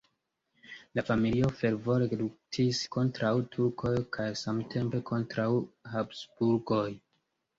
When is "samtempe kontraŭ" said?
4.43-5.47